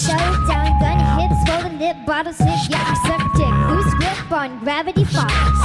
[0.00, 5.04] shut down, gun hit, swollen lip, bottle slip, yucky suck dick, loose grip on gravity
[5.04, 5.60] falls.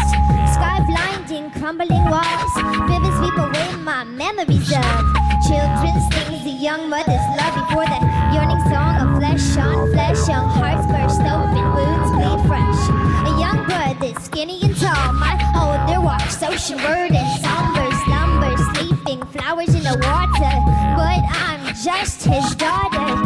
[0.52, 2.54] Sky blinding, crumbling walls,
[2.88, 5.00] vivid sweep away my memories of
[5.48, 8.00] children's things, the young mother's love before the
[8.34, 12.82] yearning song of flesh on flesh, young hearts burst open, wounds bleed fresh.
[13.30, 19.24] A young brother, skinny and tall, my older watch, social word and somber slumber, sleeping
[19.28, 20.56] flowers in the water,
[21.00, 23.25] but I'm just his daughter.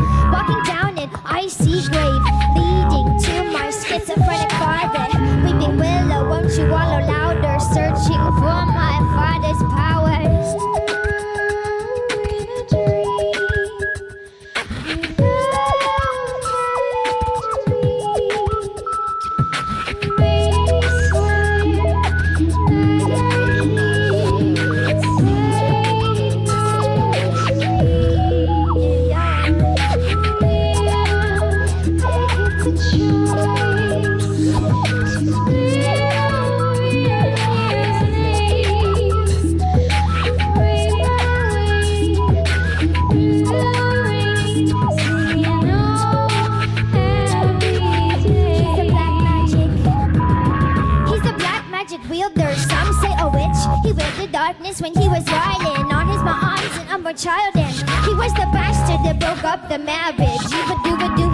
[59.30, 60.44] soak up the marriage.
[60.54, 61.30] You would do it, do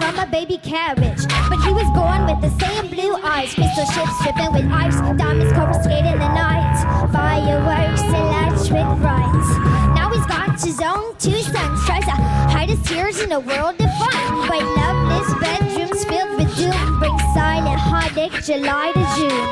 [0.00, 1.22] from a baby carriage.
[1.48, 3.54] But he was born with the same blue eyes.
[3.54, 4.96] Crystal ships dripping with ice.
[5.16, 6.74] Diamonds coruscating in the night.
[7.12, 9.50] Fireworks, electric rights.
[9.94, 11.84] Now he's got his own two sons.
[11.86, 12.16] Tries to
[12.54, 14.48] hide his tears in a world of fun.
[14.48, 16.98] But loveless bedrooms filled with doom.
[16.98, 19.46] Bring silent heartache July to June.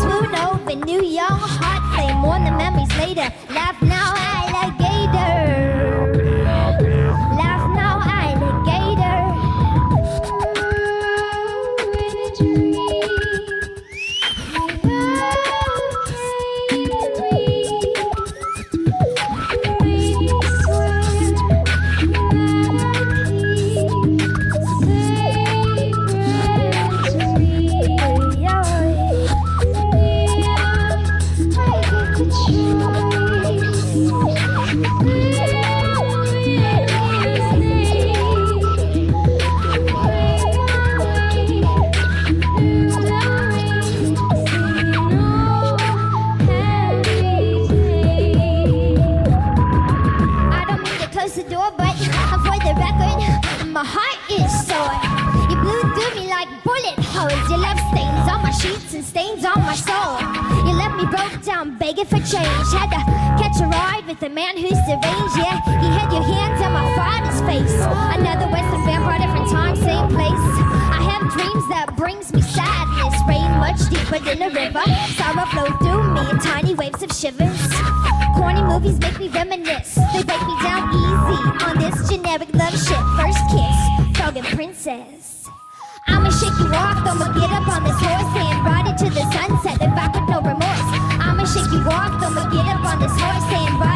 [0.00, 2.22] Swoon over new young heart flame.
[2.22, 3.28] Warn the memories later.
[3.50, 4.12] Laugh now.
[4.16, 4.51] I
[62.02, 62.66] begging for change.
[62.72, 65.36] Had to catch a ride with a man who's deranged.
[65.36, 67.74] Yeah, he had your hands on my father's face.
[68.18, 70.44] Another Western vampire, different time, same place.
[70.92, 73.14] I have dreams that brings me sadness.
[73.28, 74.82] Rain much deeper than a river.
[75.16, 77.60] Sorrow flow through me in tiny waves of shivers.
[78.36, 79.94] Corny movies make me reminisce.
[80.12, 83.02] They break me down easy on this generic love shit.
[83.18, 85.46] First kiss, frog and princess.
[86.08, 88.21] I'ma shake you off, I'ma get up on this horse
[92.92, 93.91] on this horse and ride